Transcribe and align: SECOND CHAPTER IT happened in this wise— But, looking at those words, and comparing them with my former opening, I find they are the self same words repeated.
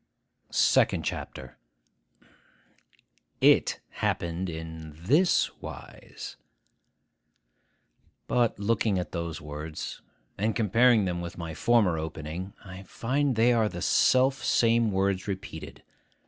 SECOND 0.49 1.05
CHAPTER 1.05 1.59
IT 3.39 3.79
happened 3.89 4.49
in 4.49 4.93
this 4.97 5.55
wise— 5.61 6.37
But, 8.25 8.57
looking 8.57 8.97
at 8.97 9.11
those 9.11 9.39
words, 9.41 10.01
and 10.39 10.55
comparing 10.55 11.05
them 11.05 11.21
with 11.21 11.37
my 11.37 11.53
former 11.53 11.99
opening, 11.99 12.53
I 12.65 12.81
find 12.81 13.35
they 13.35 13.53
are 13.53 13.69
the 13.69 13.83
self 13.83 14.43
same 14.43 14.91
words 14.91 15.27
repeated. 15.27 15.83